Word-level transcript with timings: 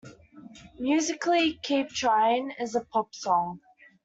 Musically, 0.79 1.59
"Keep 1.61 1.89
Tryin'" 1.89 2.53
is 2.59 2.73
a 2.73 2.79
pop 2.85 3.13
song. 3.13 3.59